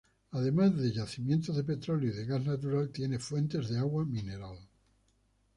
Además 0.31 0.75
de 0.81 0.91
yacimientos 0.91 1.55
de 1.55 1.63
petróleo 1.63 2.09
y 2.09 2.15
de 2.15 2.25
gas 2.25 2.43
natural 2.43 2.89
tiene 2.89 3.19
fuentes 3.19 3.69
de 3.69 3.77
agua 3.77 4.03
mineral. 4.03 4.57